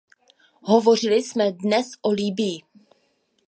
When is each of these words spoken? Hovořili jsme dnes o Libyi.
Hovořili 0.63 1.15
jsme 1.23 1.51
dnes 1.51 1.87
o 2.01 2.09
Libyi. 2.11 2.61